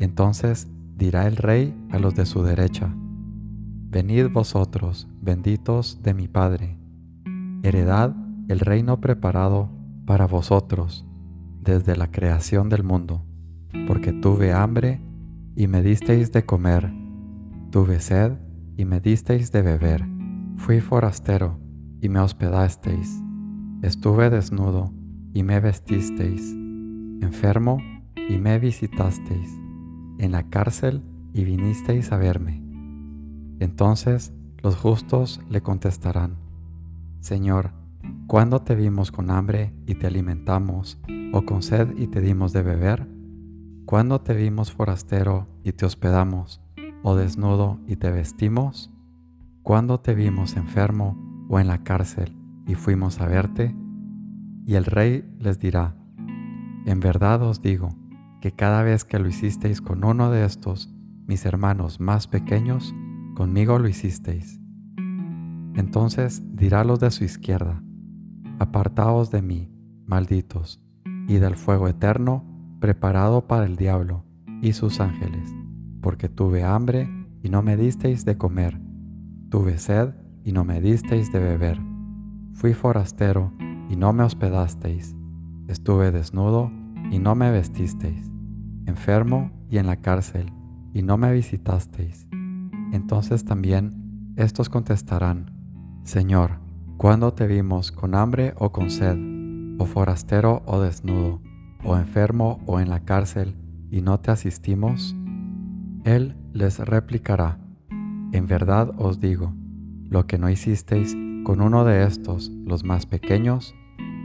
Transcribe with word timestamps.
Entonces 0.00 0.68
dirá 0.96 1.28
el 1.28 1.36
rey 1.36 1.74
a 1.90 1.98
los 1.98 2.14
de 2.14 2.26
su 2.26 2.42
derecha, 2.42 2.92
Venid 3.92 4.28
vosotros, 4.28 5.08
benditos 5.20 6.00
de 6.00 6.14
mi 6.14 6.28
Padre, 6.28 6.78
heredad 7.64 8.14
el 8.46 8.60
reino 8.60 9.00
preparado 9.00 9.68
para 10.06 10.28
vosotros 10.28 11.04
desde 11.60 11.96
la 11.96 12.08
creación 12.08 12.68
del 12.68 12.84
mundo, 12.84 13.24
porque 13.88 14.12
tuve 14.12 14.52
hambre 14.52 15.00
y 15.56 15.66
me 15.66 15.82
disteis 15.82 16.30
de 16.30 16.46
comer, 16.46 16.92
tuve 17.70 17.98
sed 17.98 18.38
y 18.76 18.84
me 18.84 19.00
disteis 19.00 19.50
de 19.50 19.62
beber, 19.62 20.06
fui 20.54 20.80
forastero 20.80 21.58
y 22.00 22.08
me 22.08 22.20
hospedasteis, 22.20 23.20
estuve 23.82 24.30
desnudo 24.30 24.92
y 25.34 25.42
me 25.42 25.58
vestisteis, 25.58 26.54
enfermo 27.22 27.78
y 28.28 28.38
me 28.38 28.60
visitasteis, 28.60 29.60
en 30.20 30.32
la 30.32 30.44
cárcel 30.44 31.02
y 31.32 31.44
vinisteis 31.44 32.12
a 32.12 32.18
verme. 32.18 32.62
Entonces 33.58 34.32
los 34.62 34.76
justos 34.76 35.40
le 35.48 35.62
contestarán, 35.62 36.36
Señor, 37.20 37.72
¿cuándo 38.26 38.60
te 38.60 38.74
vimos 38.74 39.10
con 39.10 39.30
hambre 39.30 39.72
y 39.86 39.94
te 39.94 40.06
alimentamos, 40.06 40.98
o 41.32 41.42
con 41.42 41.62
sed 41.62 41.96
y 41.96 42.06
te 42.06 42.20
dimos 42.20 42.52
de 42.52 42.62
beber? 42.62 43.08
¿Cuándo 43.86 44.20
te 44.20 44.34
vimos 44.34 44.72
forastero 44.72 45.48
y 45.64 45.72
te 45.72 45.86
hospedamos, 45.86 46.60
o 47.02 47.16
desnudo 47.16 47.78
y 47.86 47.96
te 47.96 48.10
vestimos? 48.10 48.90
¿Cuándo 49.62 50.00
te 50.00 50.14
vimos 50.14 50.56
enfermo 50.56 51.46
o 51.48 51.58
en 51.58 51.66
la 51.66 51.82
cárcel 51.82 52.36
y 52.66 52.74
fuimos 52.74 53.20
a 53.20 53.26
verte? 53.26 53.74
Y 54.66 54.74
el 54.74 54.84
rey 54.84 55.24
les 55.38 55.58
dirá, 55.58 55.96
en 56.86 57.00
verdad 57.00 57.42
os 57.42 57.62
digo 57.62 57.99
que 58.40 58.52
cada 58.52 58.82
vez 58.82 59.04
que 59.04 59.18
lo 59.18 59.28
hicisteis 59.28 59.80
con 59.80 60.04
uno 60.04 60.30
de 60.30 60.44
estos, 60.44 60.92
mis 61.26 61.44
hermanos 61.44 62.00
más 62.00 62.26
pequeños, 62.26 62.94
conmigo 63.34 63.78
lo 63.78 63.88
hicisteis. 63.88 64.60
Entonces 65.74 66.42
dirá 66.56 66.84
los 66.84 67.00
de 67.00 67.10
su 67.10 67.24
izquierda, 67.24 67.82
apartaos 68.58 69.30
de 69.30 69.42
mí, 69.42 69.70
malditos, 70.06 70.82
y 71.28 71.36
del 71.36 71.54
fuego 71.54 71.86
eterno 71.86 72.44
preparado 72.80 73.46
para 73.46 73.64
el 73.64 73.76
diablo 73.76 74.24
y 74.62 74.72
sus 74.72 75.00
ángeles, 75.00 75.54
porque 76.00 76.28
tuve 76.28 76.64
hambre 76.64 77.08
y 77.42 77.50
no 77.50 77.62
me 77.62 77.76
disteis 77.76 78.24
de 78.24 78.36
comer, 78.36 78.80
tuve 79.50 79.78
sed 79.78 80.14
y 80.44 80.52
no 80.52 80.64
me 80.64 80.80
disteis 80.80 81.30
de 81.30 81.38
beber, 81.38 81.78
fui 82.54 82.74
forastero 82.74 83.52
y 83.88 83.96
no 83.96 84.12
me 84.12 84.24
hospedasteis, 84.24 85.14
estuve 85.68 86.10
desnudo 86.10 86.79
y 87.10 87.18
no 87.18 87.34
me 87.34 87.50
vestisteis, 87.50 88.30
enfermo 88.86 89.50
y 89.68 89.78
en 89.78 89.86
la 89.86 89.96
cárcel 89.96 90.52
y 90.92 91.02
no 91.02 91.16
me 91.18 91.32
visitasteis. 91.32 92.26
Entonces 92.92 93.44
también 93.44 94.32
estos 94.36 94.68
contestarán, 94.68 95.50
Señor, 96.04 96.52
¿cuándo 96.96 97.32
te 97.34 97.46
vimos 97.46 97.92
con 97.92 98.14
hambre 98.14 98.54
o 98.56 98.72
con 98.72 98.90
sed, 98.90 99.18
o 99.78 99.86
forastero 99.86 100.62
o 100.66 100.80
desnudo, 100.80 101.40
o 101.84 101.96
enfermo 101.96 102.60
o 102.66 102.80
en 102.80 102.88
la 102.88 103.00
cárcel, 103.00 103.56
y 103.90 104.00
no 104.00 104.20
te 104.20 104.30
asistimos? 104.30 105.16
Él 106.04 106.36
les 106.52 106.78
replicará, 106.78 107.58
En 108.32 108.46
verdad 108.46 108.92
os 108.96 109.18
digo, 109.18 109.52
lo 110.08 110.26
que 110.26 110.38
no 110.38 110.48
hicisteis 110.48 111.16
con 111.44 111.60
uno 111.60 111.84
de 111.84 112.04
estos, 112.04 112.50
los 112.64 112.84
más 112.84 113.06
pequeños, 113.06 113.74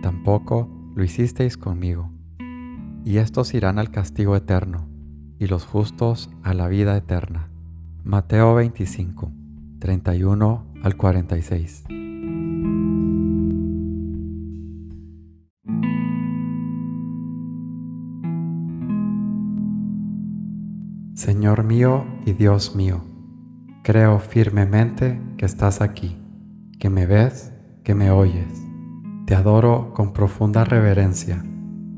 tampoco 0.01 0.69
lo 0.95 1.03
hicisteis 1.03 1.57
conmigo. 1.57 2.14
Y 3.05 3.19
estos 3.19 3.53
irán 3.53 3.77
al 3.77 3.91
castigo 3.91 4.35
eterno, 4.35 4.87
y 5.37 5.45
los 5.45 5.63
justos 5.63 6.31
a 6.41 6.55
la 6.55 6.67
vida 6.67 6.97
eterna. 6.97 7.49
Mateo 8.03 8.55
25, 8.55 9.31
31 9.77 10.65
al 10.81 10.97
46. 10.97 11.83
Señor 21.13 21.63
mío 21.63 22.05
y 22.25 22.33
Dios 22.33 22.75
mío, 22.75 23.01
creo 23.83 24.17
firmemente 24.17 25.21
que 25.37 25.45
estás 25.45 25.79
aquí, 25.79 26.17
que 26.79 26.89
me 26.89 27.05
ves, 27.05 27.53
que 27.83 27.93
me 27.93 28.09
oyes. 28.09 28.63
Te 29.27 29.35
adoro 29.35 29.93
con 29.93 30.11
profunda 30.11 30.63
reverencia. 30.65 31.43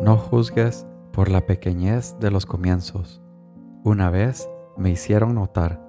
No 0.00 0.16
juzgues 0.16 0.86
por 1.12 1.30
la 1.30 1.46
pequeñez 1.46 2.16
de 2.18 2.32
los 2.32 2.46
comienzos. 2.46 3.22
Una 3.84 4.10
vez 4.10 4.50
me 4.76 4.90
hicieron 4.90 5.36
notar 5.36 5.80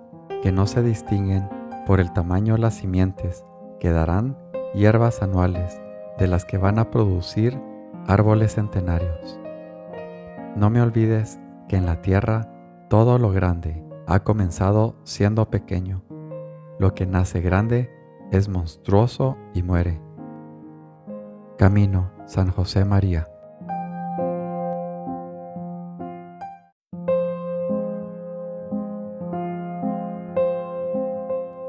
que 0.43 0.51
no 0.51 0.67
se 0.67 0.83
distinguen 0.83 1.49
por 1.87 1.99
el 1.99 2.13
tamaño 2.13 2.55
las 2.57 2.75
simientes 2.75 3.43
que 3.79 3.91
darán 3.91 4.37
hierbas 4.75 5.23
anuales 5.23 5.81
de 6.19 6.27
las 6.27 6.45
que 6.45 6.59
van 6.59 6.77
a 6.77 6.91
producir 6.91 7.59
árboles 8.07 8.53
centenarios. 8.53 9.39
No 10.55 10.69
me 10.69 10.81
olvides 10.81 11.39
que 11.67 11.75
en 11.75 11.87
la 11.87 12.01
tierra 12.03 12.51
todo 12.89 13.17
lo 13.17 13.31
grande 13.31 13.83
ha 14.05 14.19
comenzado 14.19 14.95
siendo 15.03 15.49
pequeño. 15.49 16.03
Lo 16.77 16.93
que 16.93 17.07
nace 17.07 17.41
grande 17.41 17.91
es 18.31 18.49
monstruoso 18.49 19.35
y 19.55 19.63
muere. 19.63 19.99
Camino 21.57 22.11
San 22.27 22.51
José 22.51 22.85
María. 22.85 23.27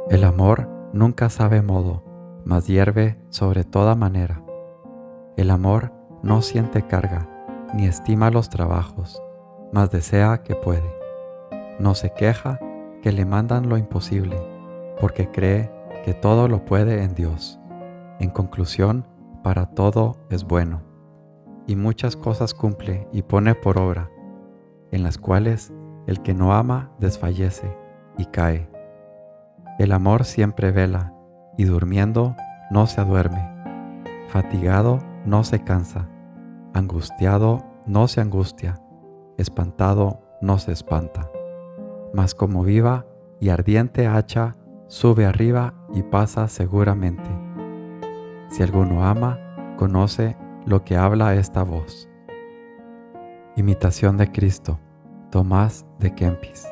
El 0.09 0.23
amor 0.23 0.69
nunca 0.93 1.29
sabe 1.29 1.63
modo, 1.63 2.05
mas 2.45 2.69
hierve 2.69 3.19
sobre 3.29 3.65
toda 3.65 3.97
manera. 3.97 4.41
El 5.37 5.51
amor 5.51 5.93
no 6.23 6.43
siente 6.43 6.83
carga, 6.87 7.29
ni 7.75 7.87
estima 7.87 8.31
los 8.31 8.49
trabajos, 8.49 9.21
mas 9.73 9.91
desea 9.91 10.45
que 10.45 10.55
puede. 10.55 10.95
No 11.81 11.97
se 11.97 12.13
queja 12.13 12.61
que 13.03 13.11
le 13.11 13.25
mandan 13.25 13.69
lo 13.69 13.77
imposible, 13.79 14.37
porque 15.01 15.29
cree 15.29 15.73
que 16.05 16.15
todo 16.15 16.47
lo 16.47 16.65
puede 16.65 17.03
en 17.03 17.17
Dios. 17.17 17.59
En 18.21 18.31
conclusión, 18.31 19.09
para 19.43 19.67
todo 19.67 20.19
es 20.31 20.45
bueno, 20.45 20.83
y 21.67 21.75
muchas 21.75 22.15
cosas 22.15 22.55
cumple 22.55 23.09
y 23.11 23.23
pone 23.23 23.57
por 23.57 23.77
obra, 23.77 24.09
en 24.93 25.03
las 25.03 25.19
cuales 25.19 25.73
el 26.07 26.23
que 26.23 26.33
no 26.33 26.55
ama 26.55 26.93
desfallece 27.01 27.77
y 28.17 28.27
cae 28.27 28.76
el 29.79 29.93
amor 29.93 30.25
siempre 30.25 30.71
vela, 30.71 31.13
y 31.57 31.65
durmiendo 31.65 32.35
no 32.71 32.87
se 32.87 33.05
duerme. 33.05 33.49
Fatigado 34.29 34.99
no 35.25 35.45
se 35.45 35.63
cansa, 35.63 36.09
angustiado 36.75 37.65
no 37.87 38.09
se 38.09 38.21
angustia, 38.21 38.81
espantado 39.37 40.21
no 40.41 40.59
se 40.59 40.73
espanta. 40.73 41.31
Mas 42.15 42.35
como 42.35 42.63
viva 42.63 43.07
y 43.41 43.51
ardiente 43.51 44.07
hacha, 44.07 44.57
sube 44.87 45.27
arriba 45.27 45.75
y 45.93 46.03
pasa 46.03 46.49
seguramente. 46.49 47.29
Si 48.49 48.63
alguno 48.63 49.05
ama, 49.05 49.39
conoce 49.77 50.37
lo 50.65 50.85
que 50.85 50.97
habla 50.97 51.35
esta 51.35 51.63
voz. 51.63 52.09
Imitación 53.57 54.17
de 54.17 54.31
Cristo, 54.31 54.79
Tomás 55.31 55.87
de 55.99 56.15
Kempis. 56.15 56.67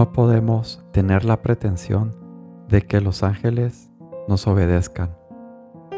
No 0.00 0.12
podemos 0.12 0.82
tener 0.92 1.26
la 1.26 1.42
pretensión 1.42 2.16
de 2.68 2.80
que 2.80 3.02
los 3.02 3.22
ángeles 3.22 3.90
nos 4.28 4.46
obedezcan, 4.46 5.14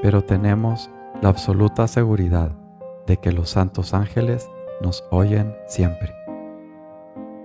pero 0.02 0.24
tenemos 0.24 0.90
la 1.20 1.28
absoluta 1.28 1.86
seguridad 1.86 2.50
de 3.06 3.18
que 3.18 3.30
los 3.30 3.50
santos 3.50 3.94
ángeles 3.94 4.50
nos 4.80 5.04
oyen 5.12 5.54
siempre. 5.68 6.12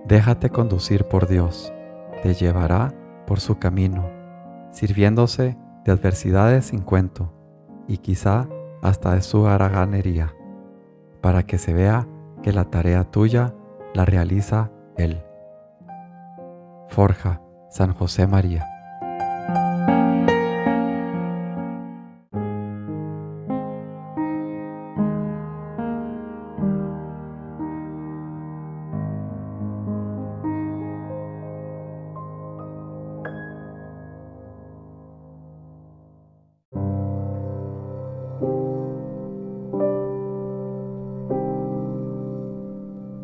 Déjate 0.06 0.50
conducir 0.50 1.04
por 1.04 1.28
Dios, 1.28 1.72
te 2.24 2.34
llevará 2.34 2.92
por 3.24 3.38
su 3.38 3.60
camino, 3.60 4.10
sirviéndose 4.72 5.56
de 5.84 5.92
adversidades 5.92 6.64
sin 6.64 6.80
cuento 6.80 7.32
y 7.86 7.98
quizá 7.98 8.48
hasta 8.82 9.14
de 9.14 9.22
su 9.22 9.46
haraganería, 9.46 10.34
para 11.20 11.46
que 11.46 11.56
se 11.56 11.72
vea 11.72 12.08
que 12.42 12.52
la 12.52 12.64
tarea 12.64 13.04
tuya 13.04 13.54
la 13.94 14.04
realiza 14.04 14.72
Él. 14.96 15.22
Forja, 16.88 17.40
San 17.70 17.92
José 17.92 18.26
María. 18.26 18.66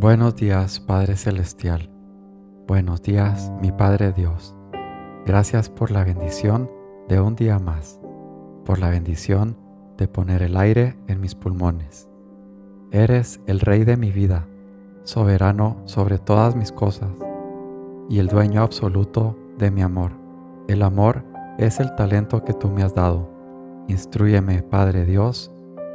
Buenos 0.05 0.37
días, 0.37 0.81
Padre 0.81 1.17
Celestial. 1.17 1.94
Buenos 2.67 3.03
días, 3.03 3.53
mi 3.61 3.73
Padre 3.73 4.13
Dios. 4.13 4.57
Gracias 5.27 5.69
por 5.69 5.91
la 5.91 6.03
bendición 6.03 6.71
de 7.09 7.21
un 7.21 7.37
día 7.37 7.59
más, 7.59 8.01
por 8.65 8.79
la 8.79 8.89
bendición 8.89 9.59
de 9.99 10.09
poner 10.09 10.43
el 10.43 10.57
aire 10.57 10.97
en 11.07 11.21
mis 11.21 11.35
pulmones. 11.35 12.09
Eres 12.91 13.39
el 13.47 13.61
Rey 13.61 13.85
de 13.85 13.99
mi 13.99 14.11
vida, 14.11 14.47
soberano 15.03 15.77
sobre 15.85 16.17
todas 16.17 16.57
mis 16.57 16.73
cosas 16.73 17.11
y 18.09 18.19
el 18.19 18.29
dueño 18.29 18.63
absoluto 18.63 19.37
de 19.59 19.71
mi 19.71 19.83
amor. 19.83 20.13
El 20.67 20.83
amor 20.83 21.23
es 21.59 21.81
el 21.81 21.95
talento 21.97 22.45
que 22.45 22.55
tú 22.55 22.71
me 22.71 22.83
has 22.83 22.95
dado. 22.95 23.29
Instruyeme, 23.89 24.63
Padre 24.63 25.05
Dios, 25.05 25.53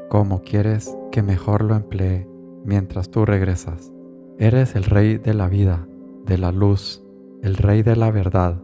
cómo 0.07 0.43
quieres 0.43 0.95
que 1.11 1.23
mejor 1.23 1.63
lo 1.63 1.75
emplee 1.75 2.29
mientras 2.63 3.09
tú 3.09 3.25
regresas. 3.25 3.91
Eres 4.37 4.75
el 4.75 4.83
Rey 4.83 5.17
de 5.17 5.33
la 5.33 5.47
vida, 5.47 5.87
de 6.29 6.37
la 6.37 6.51
luz, 6.51 7.03
el 7.41 7.57
Rey 7.57 7.81
de 7.81 7.95
la 7.95 8.11
verdad. 8.11 8.61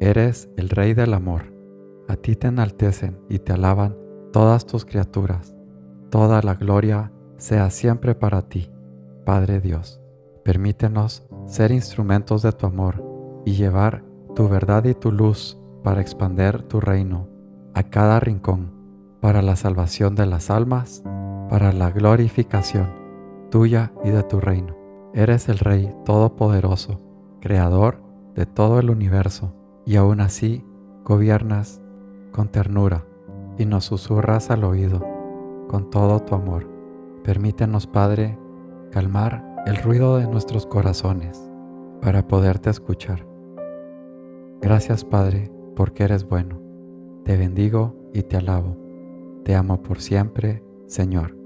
Eres 0.00 0.48
el 0.56 0.70
Rey 0.70 0.94
del 0.94 1.12
amor. 1.12 1.52
A 2.08 2.16
ti 2.16 2.36
te 2.36 2.46
enaltecen 2.46 3.20
y 3.28 3.38
te 3.38 3.52
alaban 3.52 3.94
todas 4.32 4.64
tus 4.64 4.86
criaturas. 4.86 5.54
Toda 6.10 6.40
la 6.40 6.54
gloria 6.54 7.12
sea 7.36 7.68
siempre 7.68 8.14
para 8.14 8.48
ti, 8.48 8.70
Padre 9.26 9.60
Dios. 9.60 10.00
Permítenos 10.42 11.28
ser 11.44 11.70
instrumentos 11.70 12.40
de 12.40 12.52
tu 12.52 12.64
amor 12.64 13.04
y 13.44 13.52
llevar 13.52 14.02
tu 14.34 14.48
verdad 14.48 14.86
y 14.86 14.94
tu 14.94 15.12
luz 15.12 15.58
para 15.84 16.00
expander 16.00 16.62
tu 16.62 16.80
reino 16.80 17.28
a 17.74 17.82
cada 17.82 18.20
rincón, 18.20 18.72
para 19.20 19.42
la 19.42 19.56
salvación 19.56 20.14
de 20.14 20.24
las 20.24 20.50
almas, 20.50 21.02
para 21.50 21.74
la 21.74 21.90
glorificación 21.90 22.88
tuya 23.50 23.92
y 24.02 24.08
de 24.08 24.22
tu 24.22 24.40
reino. 24.40 24.85
Eres 25.16 25.48
el 25.48 25.58
Rey 25.58 25.90
Todopoderoso, 26.04 27.00
Creador 27.40 28.02
de 28.34 28.44
todo 28.44 28.80
el 28.80 28.90
universo, 28.90 29.54
y 29.86 29.96
aún 29.96 30.20
así 30.20 30.62
gobiernas 31.06 31.80
con 32.32 32.48
ternura 32.48 33.06
y 33.56 33.64
nos 33.64 33.86
susurras 33.86 34.50
al 34.50 34.62
oído 34.64 35.02
con 35.68 35.88
todo 35.88 36.20
tu 36.20 36.34
amor. 36.34 36.68
Permítenos, 37.24 37.86
Padre, 37.86 38.38
calmar 38.90 39.42
el 39.64 39.76
ruido 39.78 40.18
de 40.18 40.26
nuestros 40.26 40.66
corazones 40.66 41.50
para 42.02 42.28
poderte 42.28 42.68
escuchar. 42.68 43.26
Gracias, 44.60 45.02
Padre, 45.02 45.50
porque 45.74 46.04
eres 46.04 46.28
bueno. 46.28 46.60
Te 47.24 47.38
bendigo 47.38 47.96
y 48.12 48.22
te 48.22 48.36
alabo. 48.36 48.76
Te 49.44 49.54
amo 49.54 49.82
por 49.82 49.98
siempre, 49.98 50.62
Señor. 50.86 51.45